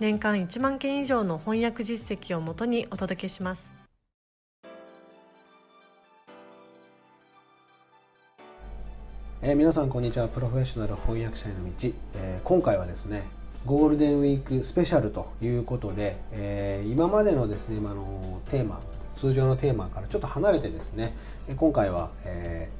[0.00, 3.66] 年間1万件以上の翻訳実績をもとにお届けします。
[9.42, 10.28] えー、皆さんこんにちは。
[10.28, 13.24] プロフェッショナル翻訳者への道、えー、今回はですね
[13.66, 18.80] ゴールデンウィークスペシャルということで、えー、今までのですね今のテーマ
[19.16, 21.16] 通常のテーマからちょっと離れてですね
[21.56, 22.70] 今回は、え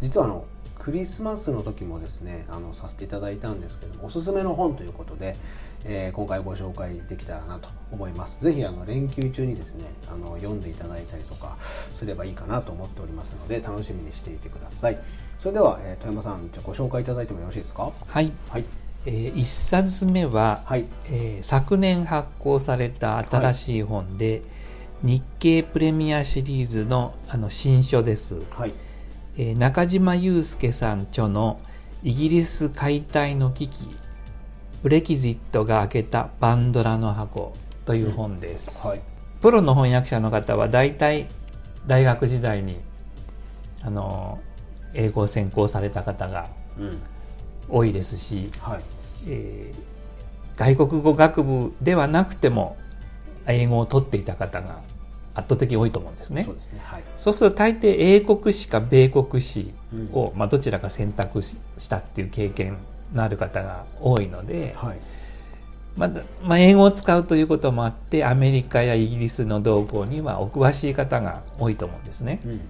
[0.00, 0.44] ー、実はあの
[0.78, 5.36] クリスマスの時もですねあのさせていただいたんですけどもおすすめの本ということで、
[5.84, 8.36] えー、今回ご紹介できたらなと思います。
[8.40, 11.56] ぜひあの連休中にですねあの読んでいただいたりとか
[11.94, 14.98] すればいいかなと思っておりますので楽しみにしていてください。
[15.38, 17.92] それでは、えー、富山さんじゃご紹介いただいてもよろしいですか？
[18.06, 18.64] はい、はい。
[19.06, 20.84] えー、1冊目は、はい。
[21.06, 24.42] えー、昨年発行された新しい本で、
[25.02, 28.72] はい、日経プレミアシリーズのあの新書です、はい。
[29.36, 31.60] えー、中島祐介さん著の
[32.02, 33.88] 「イギリス解体の危機
[34.82, 38.90] ブレキジットが開けたバンドラの箱」という本です、うん。
[38.90, 39.00] はい、
[39.40, 41.28] プロの翻訳者の方は大体
[41.86, 42.78] 大学時代に
[43.82, 44.38] あの
[44.94, 46.48] 英語を専攻された方が
[47.68, 48.82] 多いですし、うんはい、
[49.26, 52.76] えー、外国語学部ではなくても
[53.46, 54.80] 英語を取っていた方が
[55.34, 56.44] 圧倒的に多いと思うんですね。
[56.44, 56.80] そうすね。
[56.82, 59.72] はい、ると大抵英国史か米国史
[60.12, 61.56] を、うん、まあ、どちらか選択し
[61.88, 62.78] たっていう経験
[63.12, 64.98] のある方が多いので、はい、
[65.96, 72.40] まだまあ、英語を使うということもあってアメリカやイギリスの動向にはお詳しい方が多いと思うんですね。
[72.44, 72.60] うん。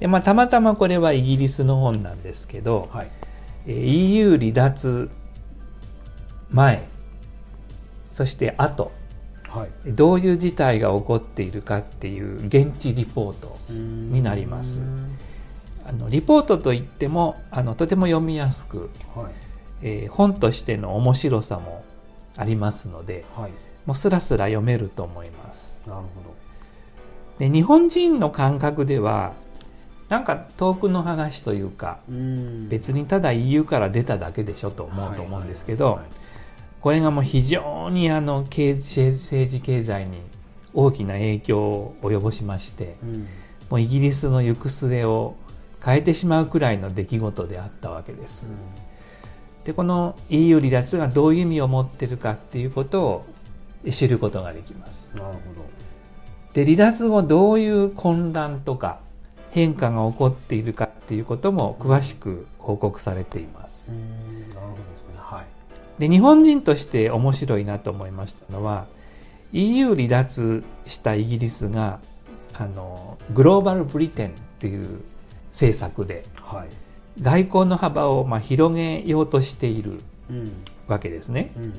[0.00, 3.10] でまあ、たまたまこれはイギリスの本なんですけど、はい、
[3.66, 5.10] EU 離脱
[6.50, 6.82] 前
[8.12, 8.92] そして後、
[9.48, 14.82] はい、どういう事態が起こっているかっていう現地リポートになります。
[15.84, 19.32] あのリポートといってもあのとても読みやすく、はい、
[19.82, 21.84] えー、本としての面白さも
[22.36, 23.50] ありますので、はい、
[23.86, 25.82] もうスラスラ読めると思います。
[25.86, 26.34] なるほど。
[27.38, 29.34] で日本人の感覚では
[30.08, 31.98] なんか遠くの話というか
[32.68, 36.00] 別にただ EU から出ただけでしょと思うと思うんですけど
[36.82, 40.20] これがもう非常にあの経政治経済に
[40.74, 42.96] 大きな影響を及ぼしまして、
[43.70, 45.36] もうイギリスの行く末を
[45.84, 48.46] 変えてしまうくらいの出来事であったわけです。
[49.64, 53.26] でこの EU 離脱がどういう意味を持ってるかっていうことを
[53.90, 55.08] 知ることができます。
[55.14, 55.38] なるほど
[56.52, 59.00] で離脱後どういう混乱とか
[59.50, 63.90] 変化が起こっているかっていうことも詳しく報告されています。
[65.98, 68.86] で日本人として面白いなと思いましたのは
[69.52, 72.00] EU 離脱したイギリスが
[72.54, 75.02] あのグローバル・ブリテンっていう
[75.50, 76.68] 政策で、はい、
[77.20, 80.00] 外交の幅をまあ広げようとしている
[80.86, 81.52] わけですね。
[81.56, 81.72] うんうん。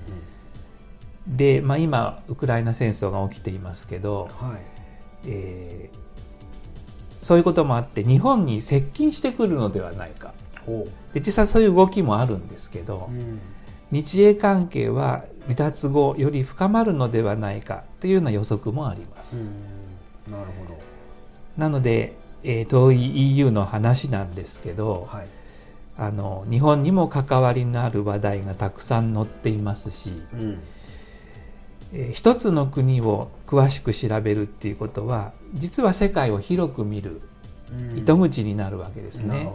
[1.27, 4.61] うん、で、まあ、今ウクライナ戦争が起きていますけど、はい。
[5.25, 10.33] えー、そういうこともあって日本に接近してくるのではないか。
[11.13, 13.41] で実際そういう動きもあるんですけど、うん、
[13.91, 19.49] 日英関係は離脱後より深まるのではないかというような予測もあります。
[20.29, 20.79] なるほど。
[21.57, 25.27] なので、えー、遠い EU の話なんですけど、はい、
[25.97, 30.59] あの日本にも関わりのある話題がたくさん載っていますし、うん。
[31.93, 37.21] えー、一つの国を詳しく調べるっていうことは実は世界を広く見る
[37.95, 39.39] 糸口になるわけですね。
[39.39, 39.45] ね。
[39.45, 39.53] は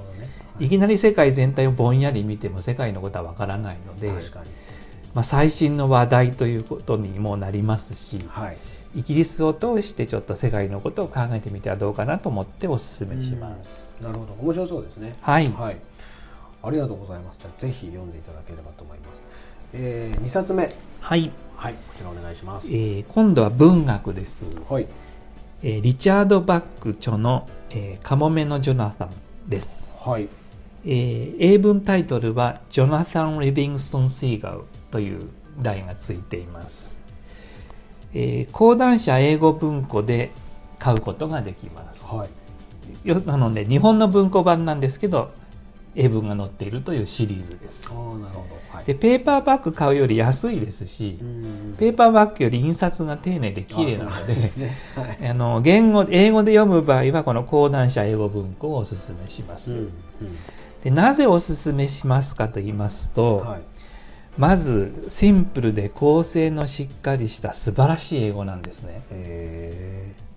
[0.60, 4.12] い、いきなり世界全体をぼんやり見ても世界のことはわからないので、
[5.15, 8.57] まあ、最新の話題ということにもなりますし、はい、
[8.95, 13.95] イギリスを通してちょっと世界のことを考えてみてはどうかなと思ってお勧めします。
[14.01, 14.33] なるほど。
[14.41, 15.17] 面白そうですね。
[15.21, 15.77] はい、はい、
[16.63, 17.39] ありがとうございます。
[17.41, 19.21] じゃあぜひ読んでいただければと思います。
[19.75, 20.75] えー、2冊目。
[21.01, 21.31] はい。
[21.57, 21.75] はい。
[21.75, 24.47] こちらお願いします、えー、今度は文学です。
[24.69, 24.87] はい、
[25.63, 29.11] えー、リチャード・バック著の、えー「カモメのジョナサン」
[29.49, 29.97] です。
[30.01, 30.29] はい、
[30.85, 35.29] えー、英文タイトルは「ジョナサン・リビングストン・シーガル」という
[35.61, 36.97] 題がついています、
[38.15, 40.31] えー、講談社英語文庫で
[40.78, 42.27] 買うことができます、は
[43.05, 45.33] い、なので日本の文庫版なんですけど
[45.99, 47.89] 絵文が載っているというシリーズです。
[47.91, 48.77] あなるほど。
[48.77, 51.19] はい、でペーパーバッグ買うより安いですし、
[51.77, 54.77] ペーパーバッグより印刷が丁寧で綺麗なので、ね。
[54.95, 59.75] はい、 あの言語英語で読む場合はこの講談社英語文庫をおすすめします。
[59.75, 59.91] うんうん、
[60.84, 63.61] でなぜおすすめしますかと言いますと、はい、
[64.39, 69.03] まずシンプルで構成のしっかりした素晴らしい英語なんですね。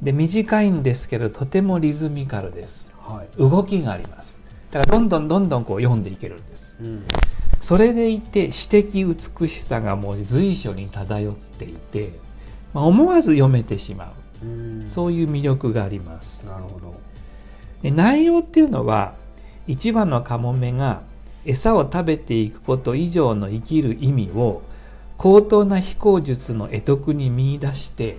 [0.02, 4.40] で短いんですけどとてもリズミカルです、はい、動きがあります。
[4.72, 7.04] だからどんどんどんどんこう読んでいけるんです、うん、
[7.60, 12.14] それでいて詩的美しさがもう随所に漂っていて、
[12.74, 14.50] まあ、思わず読めてしまう、う
[14.86, 16.48] ん、そういう魅力があります。
[16.48, 17.00] なるほど。
[17.84, 19.14] で内容っていうのは
[19.68, 21.02] 一番のカモメが
[21.46, 24.62] 餌を食べていくこと以上の生きる意味を
[25.18, 28.18] 高等な飛行術の得得に見出して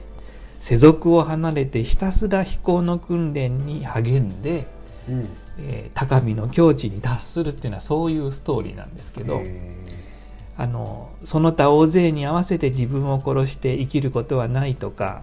[0.61, 4.69] 世俗を離れてひたすら飛行の訓練に励んで、
[5.09, 5.29] うん、
[5.59, 9.43] えー、高みの境地に達するっていうのはそういうストーリーなんですけど
[10.57, 15.23] あのその他大勢に合わせて自分を殺して生きることはないとか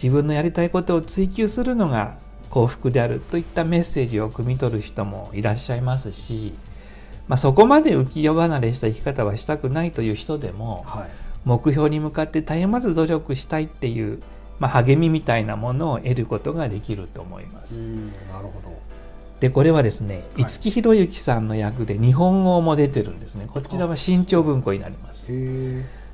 [0.00, 2.18] 自分のやりたいことを追求するのが
[2.50, 6.54] 幸福であるといったメッセージを汲み取る人もいらっしゃいますし、
[7.30, 11.10] まあ、そこまで浮世離れした生き方はしたくないという人でも、はい、
[11.44, 14.20] 目標に向かって絶えまず努力したいっていう
[14.60, 17.82] まあ、励みみたいなものを得ることができると思います。
[17.82, 18.78] なるほど。
[19.40, 23.48] でこれはですね、はい、五木ひろゆきさんの役で日本語も出てるんですね。
[23.50, 25.32] こちらは新潮文庫になります。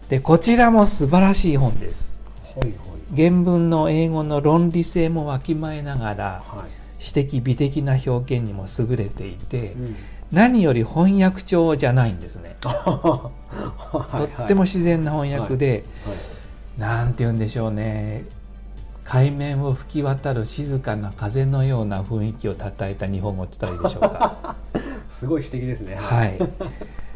[0.09, 2.17] でこちらも素晴らしい本です、
[2.55, 2.75] はいはい、
[3.17, 9.97] 原文の英語の論理性もわきまえながら、はい、詩的美的な表現にも優れていて、うん、
[10.33, 12.57] 何より翻訳帳じゃないんですね。
[12.61, 13.31] と
[14.45, 15.83] っても自然な翻訳で、はいは
[16.79, 18.25] い、なんて言うんでしょうね。
[19.05, 24.57] 海面を吹き渡る静かな風のような雰囲気をたたえた日本語って言ったらいいでしょうか。
[25.11, 25.95] すごい詩的ですね。
[25.95, 26.39] はい。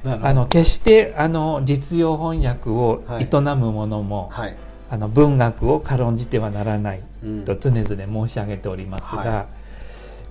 [0.23, 4.57] あの決してあの実用翻訳を営む者も、はい、
[4.89, 7.03] あの文学を軽んじてはならない
[7.45, 9.47] と常々申し上げておりますが、はい、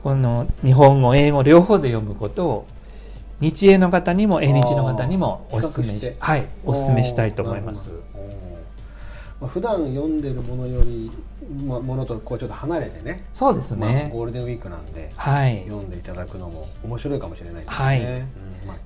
[0.04, 2.66] この日本語英語両方で読むことを
[3.40, 7.90] 日英の方にも英日の方にもお勧めし,、はい、お勧めしたいと思います。
[9.40, 11.10] まあ、普段読んでるものより、
[11.66, 13.24] まあ、ものとこうちょっと離れてね。
[13.34, 18.02] そうですね、まあ、ゴールデンウィークなんで、はい、読んでいただくのも面白いかもしれないですね、はい。
[18.02, 18.28] うん。
[18.68, 18.78] まあ、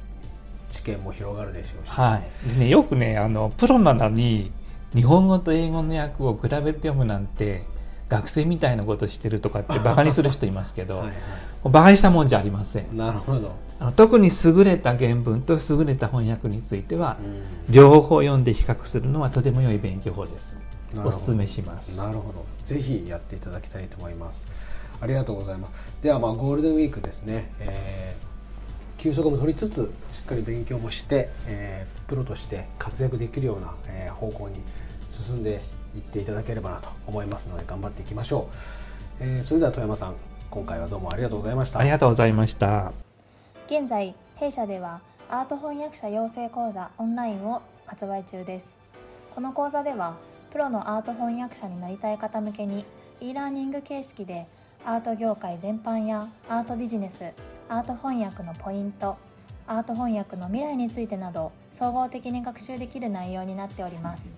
[0.72, 2.22] 知見も広がるでしょうし、は
[2.58, 2.60] い。
[2.60, 4.52] ね、よくねあのプロなのに
[4.94, 7.64] 日本語と英語の訳を比べて読むなんて
[8.14, 11.14] 学生みたいなことしてるとかってバカにする人いますけど はい、
[11.66, 12.96] バカにしたもんじゃありません。
[12.96, 13.52] なるほど。
[13.80, 17.18] あの特に優れた原文と優れた翻訳については、
[17.68, 20.60] うん、両方読んで比較するのはとても良い勉強法です。
[21.04, 21.98] おすすめします。
[22.00, 22.46] なるほど。
[22.66, 24.44] ぜひやっていただきたいと思います。
[25.02, 25.72] ありがとうございます。
[26.04, 34.62] ではまあゴールデンウィークですね、えー、休息も取りつつしっかり勉強もして、えー、プロとして活躍できるような、えー、方向に
[35.26, 35.60] 進んで
[35.96, 38.50] いっていただければなと思いますので頑張っていきましょ
[39.20, 40.16] う、えー、それでは富山さん
[40.50, 41.80] 今回はどうもありがとうございました。
[41.80, 42.92] ありがとうございました。
[43.66, 48.80] 現在弊社ではアート翻訳者養成講座オンラインを発売中です。
[49.34, 50.16] この講座では
[50.52, 52.86] プロのアート翻訳者になりたい方向けに
[53.20, 54.46] e ラーニング形式で
[54.86, 57.32] アート業界全般やアートビジネス
[57.68, 59.18] アート翻訳のポイント
[59.66, 64.38] アート翻訳の未来についてなど総合的に学習できる内容になっております